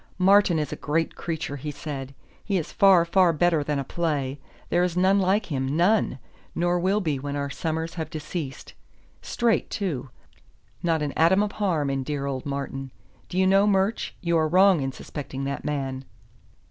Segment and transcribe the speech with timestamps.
[0.17, 2.15] "Martin is a great creature," he said.
[2.43, 4.39] "He is far, far better than a play.
[4.69, 6.17] There is none like him, none
[6.55, 8.73] nor will be when our summers have deceased.
[9.21, 10.09] Straight, too:
[10.81, 12.89] not an atom of harm in dear old Martin.
[13.29, 16.05] Do you know, Murch, you are wrong in suspecting that man."